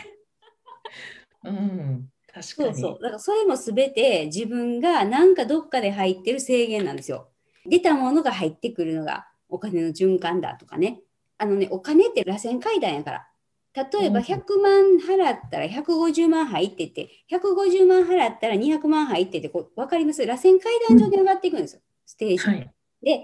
[1.44, 2.46] うん、確かに。
[2.54, 3.04] そうそう。
[3.04, 7.30] だからそれもすべて自分がなんかどっかで入ってる制限なんですよ。
[7.65, 11.02] 出たものが入ってくるのがお金の循環だとかね。
[11.38, 13.26] あのね、お金って螺旋階段やから。
[13.74, 20.26] 例えば100万払ったら150万入ってて、150万払ったら200万入ってて、こう分かります？
[20.26, 22.38] 螺旋階段上で上がっていくんですよ、ステージ。
[22.39, 22.58] はい。
[23.02, 23.22] で、上が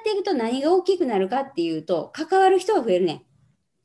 [0.00, 3.24] っていくと何が大きくなるかっていうと、関わる人が増えるね。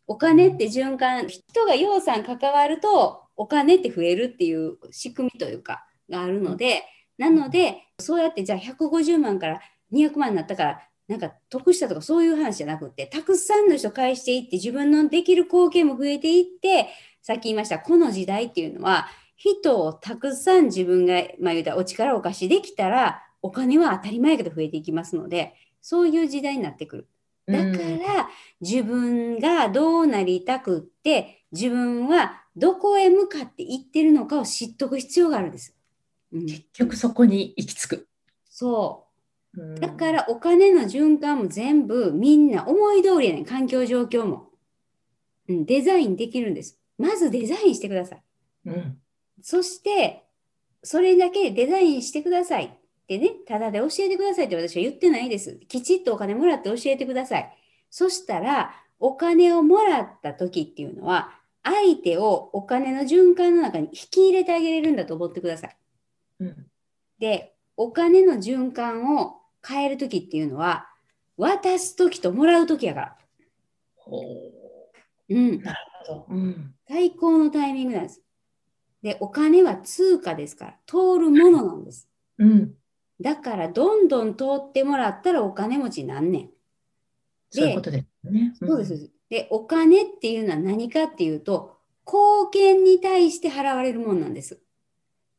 [0.07, 6.83] お金って循環、人が要さん関わると、お金って増えるっていう仕組みというか、があるので、
[7.17, 16.89] なので、そうやってじゃあ150万から200万になったから、なんか得したとかそういう話じゃなくて、たくさんの人返していって、自分のできる貢献も増えていって、
[17.21, 27.07] さっき言いました、この時代っていうのは、人をたくさん自分が、まあ言うたらお力をお貸しできたら、お金は当たり前やけど増えていきますので、そういう時代になってくる。
[27.47, 35.75] だから、自分がどうなりたくって、自分はどこへ向かって行ってるのかを知っとく必要があるんです。
[36.33, 38.07] うん、結局そこに行き着く。
[38.49, 39.07] そう。
[39.61, 43.45] うんだからお金の循環も全部みんな思い通りやねん。
[43.45, 44.49] 環境状況も。
[45.49, 46.79] うん、デザインできるんです。
[46.97, 48.23] まずデザインしてください。
[48.65, 48.97] うん。
[49.41, 50.25] そして、
[50.83, 52.69] それだけデザインしてくださいっ
[53.07, 55.59] てね、ただで教えてくださいって私は言ってないです。
[55.67, 57.57] きちっとお金もらって教えてください。
[57.89, 61.31] そしたら、お金をもらった時っていうのは、
[61.63, 65.77] 相手をお金の循環の中に引き入れてあげれるんだと思ってください。
[66.39, 66.67] うん。
[67.19, 70.87] で、お金の循環を変える時っていうのは、
[71.35, 73.17] 渡す時ともらう時やから。
[73.95, 74.21] ほ
[75.29, 75.61] うん。
[76.29, 76.35] う。
[76.35, 76.73] うん。
[76.87, 78.21] 最高のタイミングなんです。
[79.03, 82.09] で、お金は通貨ですから、通るものなんです。
[82.37, 82.73] うん。
[83.21, 86.49] だから、どんどん通ってもらったらお金持ちになんねん。
[87.49, 88.53] そういうことですね。
[88.59, 89.09] そうです。
[89.29, 94.59] でお金っていうのは何かっていうと、貢献に対して払われるもんなんです。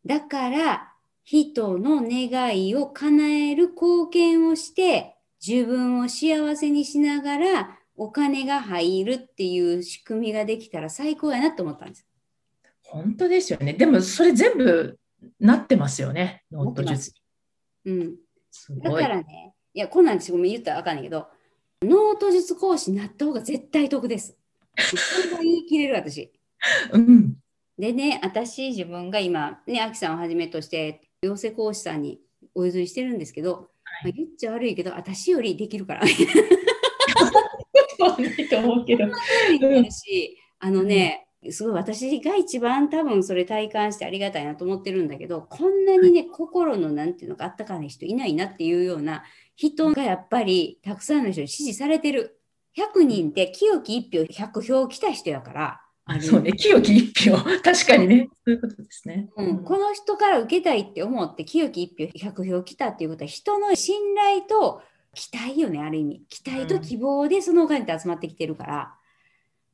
[0.04, 0.92] だから、
[1.24, 12.06] 人の願いを叶える貢献をして、自分を幸せにしながら、お金が入るっていう仕組みができたら最高やなと思ったんです。
[12.82, 13.74] 本当ですよね。
[13.74, 14.98] でもそれ全部
[15.40, 16.44] なってますよね。
[16.50, 17.12] ノート術。
[17.84, 18.16] うん。
[18.78, 19.08] だか。
[19.08, 21.26] らね、いや、こんなん私ごめん言ったらあかんねんけど、
[21.82, 24.36] ノート術講師になった方が絶対得です。
[24.76, 26.32] それが言い切れる私。
[26.92, 27.36] うん。
[27.78, 32.20] でね、私自分が今、ね、アキさんをはじめとして、養成講師さんに
[32.54, 33.68] お譲りしてるんですけど、
[34.04, 36.02] まあ言っちゃ悪いけど、私よりできるから。
[38.18, 39.06] ないと思うけど。
[39.90, 49.22] し、あのね、すごい私が一番多分それ体感してありがたいなと思ってるんだけど、こんなにね、心のなんていうのかあったかな人いないなっていうような
[49.58, 52.40] 人がやっぱりたくさんの人に支持されてる。
[52.76, 55.80] 100人って清き1票100票来た人やから。
[56.04, 56.52] あそうね。
[56.52, 57.36] 清き一票。
[57.60, 58.28] 確かにね。
[58.44, 59.28] そういうことですね。
[59.36, 64.80] うん、この人から受けたいって思って清き1票100票来たっていうことは人の信頼と
[65.12, 68.94] 期待よねある意味期待と希望でそのお金って集まってきてるから、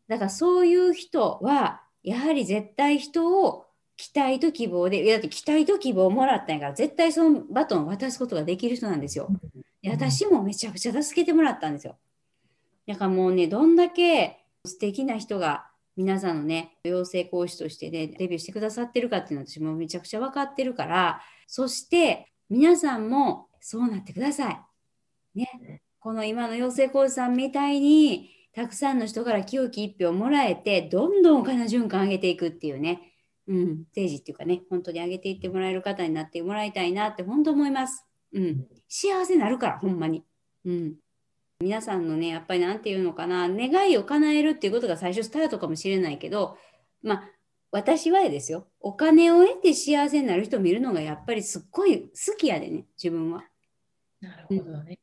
[0.08, 3.66] だからそういう人はやはり絶対人を
[3.98, 9.28] 期待と希望でいやだって期待と希望をもらったんやから絶対そのバトンを渡すことができる人なんですよ。
[9.84, 11.98] で私もめちゃくちゃ助けてもらったんですよ。
[12.88, 25.38] だからもうねどんだけ素敵な人が皆さんのね、養成講師としてね、デビューしてくださってるかっていうのは私もめちゃくちゃ分かってるから、そして皆さんもそうなってください。
[25.38, 25.82] ね。
[26.00, 33.12] この今の養成講師さんみたいに、たくさんの人から清き一票もらえて、どんどんお金の循環上げていくっていうね、
[33.46, 38.06] うん、ステージっていうかね、本当に上げていってもらえる方になってもらいたいなって本当思います。
[38.34, 38.66] うん。
[38.88, 40.24] 幸せになるから、ほんまに。
[40.64, 40.94] うん。
[41.60, 46.58] 皆さんのね、やっぱりなんていうのかな、願いを叶えるっていうことが最初スタートかもしれないけど、
[47.02, 47.30] まあ、
[47.70, 53.44] 私はですよ、お金を得て幸せになる人を見るのがやっぱりすっごい好きやでね、自分は。
[54.20, 54.98] なるほどね。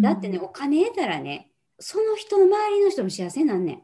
[0.00, 3.82] だってね、お金得たらね、その人の周りの人も幸せになんねん。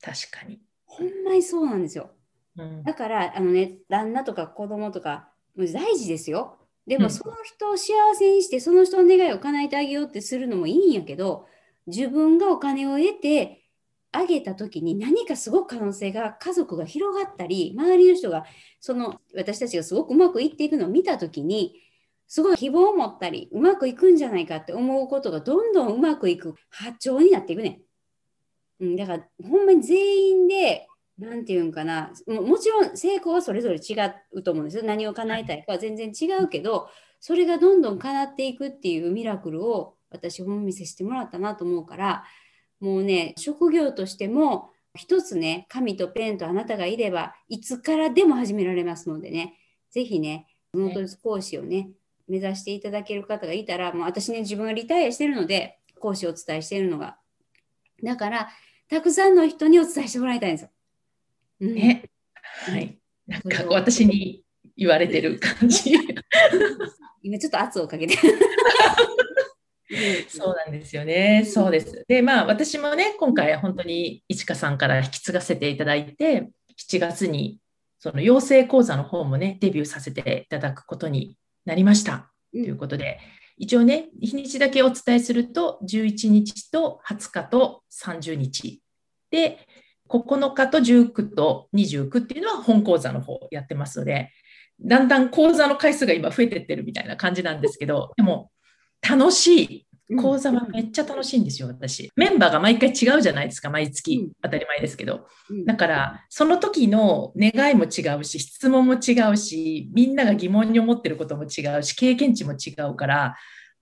[0.00, 0.60] 確かに。
[0.84, 2.10] ほんまにそうなんですよ。
[2.56, 6.57] うんだから、あのね、旦那とか子供とか、もう大事ですよ。
[6.88, 11.46] でうんも、その人を幸せにして、その人の願いを叶えてあげようってするのもいいんやけど、
[11.86, 13.62] 自分がお金を得て
[14.10, 18.46] あげた時に何かすごく可能性が、家族が広がったり、周りの人が、
[18.80, 21.74] その私たちがすごくうまくいっていくのを見た時に、
[22.26, 27.82] すごい希望を持ったり、うまくいくんじゃないかって思うことがどんどんうまくいく波長になっていくね
[28.80, 28.84] ん。
[28.84, 30.86] うん、だから、ほんまに全員で、
[31.18, 33.94] なんていうんかなも、もちろん成功はそれぞれ違
[34.32, 34.84] うと思うんですよ。
[34.84, 36.88] 何を叶えたいかは全然違うけど、
[37.20, 42.24] それがどんどん叶っていくっていうミラクルを私、本見せしてもらったなと思うから、
[42.80, 49.54] もうね、職業としても、一つね、紙とペンとあなたがいれば、いつからでも始められますのでね、
[49.90, 51.90] ぜひね、ノート術講師をね、
[52.26, 57.18] 目指していただける方がいたら、もう私ね、自分がリタイアしてるので、講師をお伝えしているのが。
[58.02, 58.48] だから、
[58.88, 60.70] たくさんの人にお伝えしてもらいたいんですよ。
[61.60, 62.04] うん、ね。
[62.42, 62.98] はい。
[63.26, 64.44] なんか私に
[64.76, 65.92] 言われてる感じ。
[67.22, 68.16] 今ちょっと圧をかけて。
[70.28, 71.44] そうなんですよね。
[71.44, 72.04] そうです。
[72.06, 77.58] で、まあ私もね、今回本当にいちかさんから引き継がせていただいて、7月に
[77.98, 82.30] その養成講座の方もね、デビューさせていただくことになりました。
[82.52, 83.18] ということで、
[83.56, 88.80] 一応ね、日にちだけお伝えすると、11日と20日と30日。
[89.30, 89.66] で、
[90.08, 94.30] 9日と19と29っていうのは本講座の方やってますので、
[94.80, 98.50] だんだん講座の回数が今増えてってるみたいな感じなんですけど、でも
[99.02, 99.84] 楽しい。
[100.16, 102.10] 講座はめっちゃ楽しいんですよ、私。
[102.16, 104.30] メンバーが毎回違うじゃないですか、毎月。
[104.42, 105.26] 当たり前ですけど。
[105.66, 113.36] だから、その時の願いも違うし、質問も違うし、みんなが疑問に思ってることも違うし、経験値も違うから、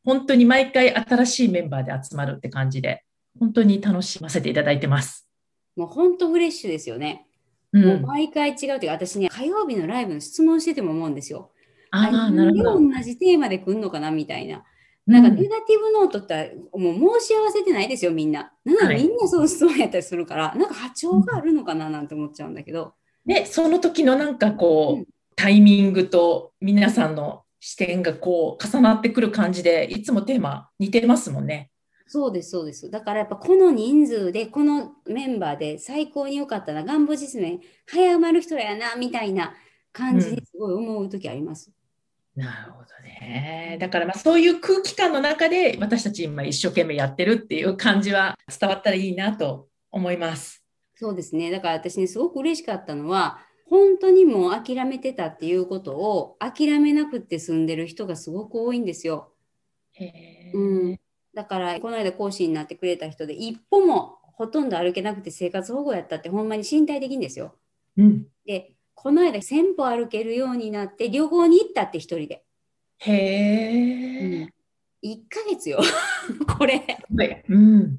[0.05, 3.05] 本当に毎回新しいメンバーで集まるって感じで、
[3.39, 5.29] 本当に楽しませていただいてます。
[5.77, 7.27] もう本当フレッシュですよね。
[7.73, 11.53] うん、もう毎回違うというか、私ね、火曜日のライブの質問してても思うんですよ。
[11.91, 12.81] ああ、なるほど。
[12.81, 14.65] 同じテーマで来るのかなみたいな。
[15.07, 18.53] なんかネガティブノートってもう申し合わせてないですよ、みんな。
[18.65, 22.95] なのでみんなその質問やったりするから、はい、なんか波長があるのかななんて思っちゃうんだけど。
[23.25, 25.07] ね、その時のなんかこう、うん、
[25.37, 31.71] タイミングと皆さんの視点がこう重なってくる感じで、いつもテーマ似てますもんね。
[32.07, 32.89] そうです、そうです。
[32.91, 39.55] だからやっぱこの人数で、このメンバーで最高に良かったな、願望実現、早埋まる人やな、みたいな
[39.93, 41.73] 感じにすごい思う時あります。
[42.37, 43.77] うん、なるほどね。
[43.81, 50.63] だからまあそういう空気感の中で私たち今一生懸命やってるっていう感じは伝わったらいいなと思います。
[50.95, 51.51] そうですね。
[51.51, 59.33] だから私ね、すごく嬉しかったのは、本当にもう諦めてたっていうことを諦めなくって住んでる人がすごく多いんですよ。
[59.93, 61.01] へうん、
[61.37, 67.55] だからこの間講師になってくれた人で一歩もほとんど歩けなくて生活保護やったってほんまに身体的にですよ。
[67.99, 72.43] うん、でこの間1,000歩歩けるようになって旅行に行ったって一人で。
[73.01, 74.49] へえ、
[75.03, 75.81] うん、1ヶ月よ
[76.59, 76.83] これ。
[77.51, 77.99] うん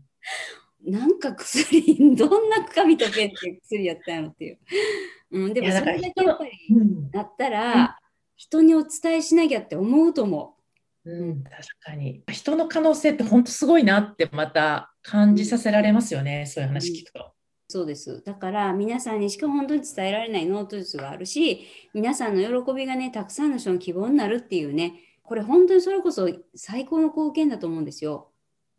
[0.83, 4.59] なんか薬、どんな紙とペンって薬やったんやろっていう。
[5.31, 6.51] うん、でもそれだけやっぱり
[7.11, 7.99] なったら、
[8.35, 10.57] 人にお伝えしなきゃって思うと思
[11.08, 11.24] う。
[11.24, 12.24] うん、確かに。
[12.32, 17.34] 人の可能性って本当すごいなってまた感じさせられますよね、そういう話聞くと。
[17.70, 18.24] そうです。
[18.24, 24.93] だから皆さんにしか本当に伝えられないノート術があるし、皆さんの喜びがね、たくさんの人の希望になるっていうね、
[25.24, 28.32] これ本当にそれこそ最高の貢献だと思うんですよ。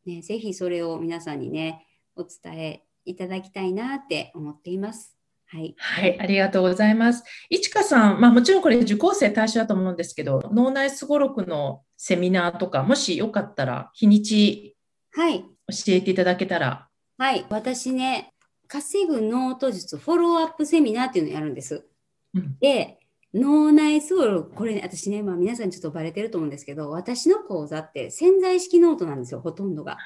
[0.07, 5.18] ね、ぜひそれを皆さんにね、お伝えいただきたいなって思っています。
[5.51, 7.24] はい、はい、ありがとうございます。
[7.49, 14.76] いちかさん、まあ、もちろんこれ受講生対象だと思うんですけど、脳内すごろくのセミナーとか、もしよかったら日にち
[15.12, 15.46] はい教
[15.88, 16.88] えていただけたら。
[17.16, 18.34] はい、私ね、
[18.66, 21.86] 稼ぐノート術フォローアップセミナーっていうのをやるんです。
[22.34, 22.99] うん、で、
[23.32, 29.96] 脳内すごろく、これね、私ね、まあ、皆さんちょっとバレてると思うんですけど、私の講座って潜在意識ノートなんですよ、ほとんどが。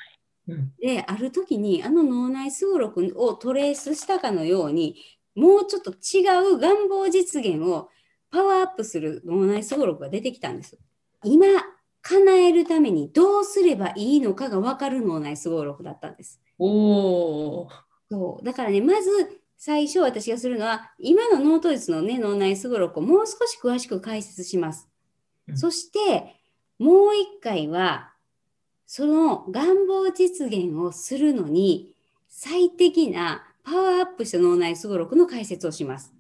[0.49, 4.97] うん、で、ある時にあの脳内すごろくをトレースしたかのように、
[5.35, 6.23] もうちょっと違
[6.55, 7.89] う願望実現を
[8.31, 10.79] パワーアップする脳内すごろくが出てきたんです。
[11.25, 11.47] 今、
[12.03, 16.41] 叶えるためにどうすればいいのかが分かる脳内すごろくだったんです。
[16.59, 17.69] お
[18.11, 24.89] そうだからね、まず最初私がするのは、今のノート術のね、脳内すごろくをもう少し詳しく解説します。
[25.49, 26.35] うん、そして、
[26.79, 28.13] もう一回は、
[28.87, 31.95] その願望実現をするのに
[32.29, 36.15] 最適なパワーアップした脳内すごろくの解説をします。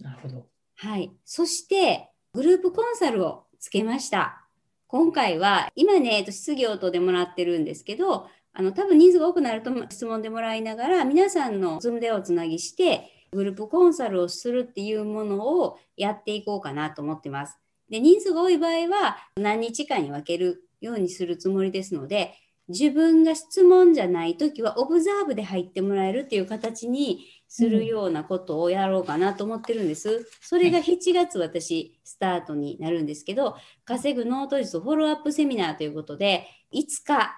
[0.00, 0.46] なるほど。
[0.76, 1.12] はい。
[1.24, 4.44] そして、グループコンサルをつけました。
[4.86, 17.58] 今回は、今ね、質疑応答でもらってるんですけど、あの、多分人数が多くなると質問でもらいながら、皆さんのズームでおつなぎして、グループコンサルをするっていうものをやっていこうかなと思ってます。
[17.90, 22.34] で、人数が多い場合は、何日間に分けるようにするつもりですので、
[22.68, 30.28] 自分が質問じゃないときはオブザーブで入ってもらえるっていう形にするようなことをやろうかなと思ってるんです。
[30.42, 37.34] それが7月私スタートになるんですけど、稼ぐノート術フォローアップセミナーということで、5日、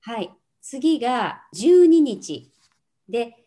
[0.00, 0.30] はい、
[0.62, 2.50] 次が12日
[3.08, 3.44] で、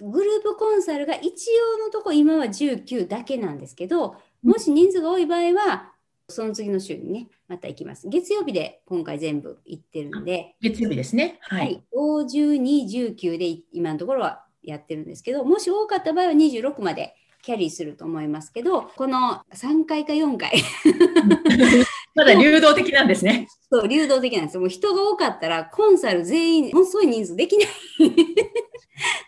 [0.00, 5.89] グループコンサルが一応のとこ今は19だけなんですけど、もし人数が多い場合は、
[6.30, 8.08] その次の週にね、また行きます。
[8.08, 10.54] 月曜日で今回全部行ってるんで。
[10.60, 11.38] 月曜日ですね。
[11.42, 11.60] はい。
[11.60, 20.52] はい、12、19で今のところはやってるんですけど、もし多かった場合は26までキャリーすると思いますけど、この3回か4回。
[22.14, 23.48] まだ流動的なんですね。
[23.70, 24.60] そう、流動的なんですよ。
[24.60, 27.68] もう人が多かったら、コンサル全員、ものすごい人数できない。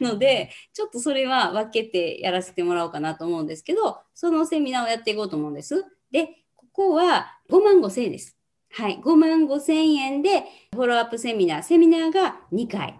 [0.01, 5.85] ので、ちょっとそれは分けてやらせてもらおうかなと思うんですけど、そのセミナーをやっていこうと思うんです。
[6.11, 6.41] で、
[6.73, 8.37] ここは5万5千円です。
[8.70, 8.99] はい。
[9.05, 12.99] 5万5千円で、フォローアップセミナー、セミナーが2回。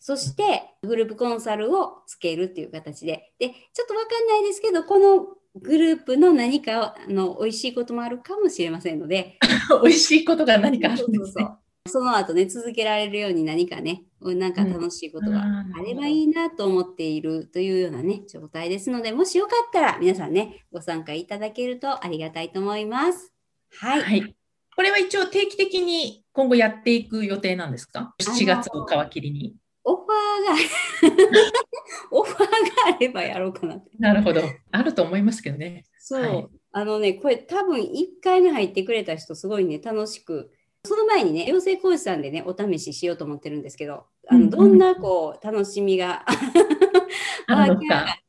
[0.00, 3.32] そして、グループコンサルをつけるっていう形で。
[3.38, 9.38] で、ちょっとわかんないですけど、このグループの何かの美味しいこともあるかもしれませんので。
[9.82, 11.24] 美味しいことが何かあるんですね。
[11.24, 14.04] そうそうそうその後ね、続けられるように何かね、
[14.34, 23.32] なんか楽しいことがあればいいなと思っているというようなね、状態ですので、もしよかったら皆さんね、ご参加いただけるとありがたいと思います。
[23.78, 24.02] はい。
[24.02, 24.36] はい、
[24.76, 29.56] これは一応定期的に今後やっていく予定なんですか ?7 月を皮切りに。
[29.84, 30.08] オファー
[30.46, 31.72] が
[32.12, 32.46] オファーが
[32.94, 34.42] あればやろうかななるほど。
[34.70, 35.84] あると思いますけどね。
[35.98, 36.22] そう。
[36.22, 37.88] はい、あのね、これ多分1
[38.22, 40.52] 回目入ってくれた人、すごいね、楽しく
[40.84, 46.24] その前にね、養成講師さんでね、お試ししようと思ってるんですけど、あのどんなこう楽しみが
[47.48, 47.78] あっ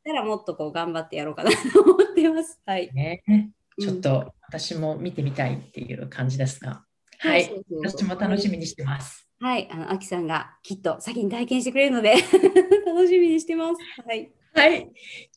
[0.03, 2.59] たらもっとこう頑張ってやろうかなと思ってます。
[2.65, 2.91] はい。
[2.93, 3.23] ね、
[3.79, 6.83] ちょっと私も見てみたいっていう感じですが、
[7.19, 7.49] はい、
[7.83, 9.27] 私も楽しみにしてます。
[9.39, 12.15] はい、あの、あきさんがきっと先に体験してくれるので
[12.85, 13.81] 楽しみにしてます。
[14.05, 14.31] はい。
[14.53, 14.81] はい。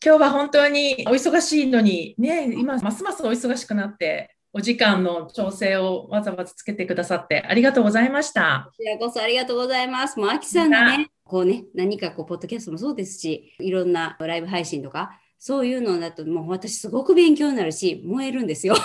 [0.05, 8.71] 今日は本当にお忙しいのに、ね、今、ますますお忙しくなって、お時間の調整をわざわざつけてくださってありがとうございました。
[8.71, 10.19] こちらこそありがとうございます。
[10.19, 18.77] もう、あきさんがね、こうね、何かこう、ポッドキャストもそうですし、いろんなライブ配信とか、そういうのだと、もう私すごく勉強になるし、燃えるんですよ。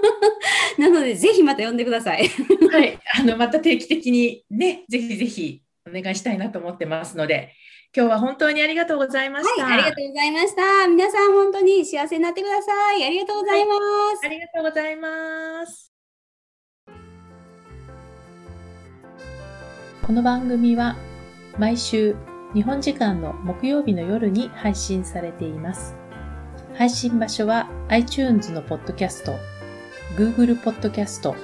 [0.78, 2.28] なので、ぜひまた呼んでください。
[2.70, 2.98] はい。
[3.18, 7.52] あの、また定期的にね、ぜひぜひお願いしたいなと思ってますので、
[7.96, 9.64] 今日は本当にありがとうございました。
[9.64, 10.88] はい、ありがとうございました。
[10.88, 13.04] 皆さん本当に幸せになってください。
[13.04, 13.78] ありがとうございます。
[13.78, 15.92] はい、ありがとうございます。
[20.06, 20.96] この番組は
[21.58, 22.16] 毎週
[22.54, 25.94] 日本時間の木曜日の夜に配信されています。
[26.76, 29.34] 配信場所は iTunes のポッドキャスト、
[30.16, 31.34] Google ポッドキャスト、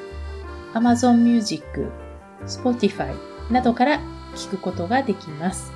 [0.72, 1.90] Amazon Music、
[2.46, 3.14] Spotify
[3.50, 4.00] などから
[4.34, 5.72] 聞くことができます。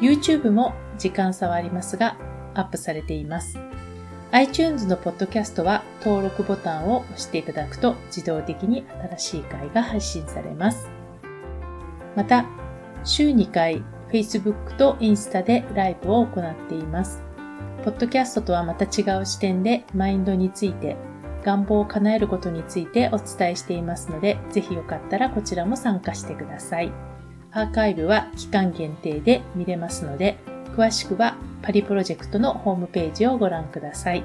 [0.00, 2.16] YouTube も時間差はありますが、
[2.54, 3.58] アップされています。
[4.30, 8.84] iTunes のポッドキャストは登録ボタンを押していただくと自動的に
[9.16, 10.88] 新しい回が配信されます。
[12.14, 12.44] また、
[13.04, 13.82] 週2回
[14.12, 17.22] Facebook とインスタでライブを行っています。
[17.84, 20.96] ポッドキャストとはまた違う視点でマインドについて、
[21.44, 27.07] 願望を叶えることについてお伝えしていますので、ぜひよかったらこちらも参加してください。
[27.52, 30.38] アーカイブは期間限定で見れますので、
[30.76, 34.22] 詳しくはパリプロジェクトのホームページをご覧ください。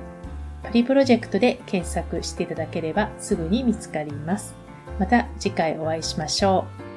[0.61, 4.55] パリプロジェクトで検索していただければすぐに見つかります。
[4.99, 6.93] また次回お会いしましょう。